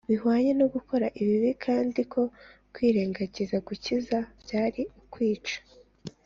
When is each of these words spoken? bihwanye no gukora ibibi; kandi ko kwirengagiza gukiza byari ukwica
bihwanye 0.09 0.51
no 0.59 0.67
gukora 0.73 1.05
ibibi; 1.21 1.51
kandi 1.65 1.99
ko 2.13 2.21
kwirengagiza 2.73 3.55
gukiza 3.67 4.17
byari 4.43 4.81
ukwica 5.01 5.57